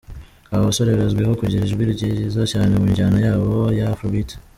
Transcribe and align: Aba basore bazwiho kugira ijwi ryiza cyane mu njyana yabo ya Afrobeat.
Aba 0.51 0.67
basore 0.67 0.91
bazwiho 0.99 1.31
kugira 1.39 1.63
ijwi 1.67 1.83
ryiza 1.93 2.41
cyane 2.51 2.73
mu 2.81 2.87
njyana 2.91 3.17
yabo 3.25 3.51
ya 3.77 3.85
Afrobeat. 3.93 4.29